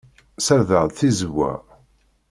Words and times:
Ssardeɣ-d 0.37 0.91
tizewwa. 0.97 1.53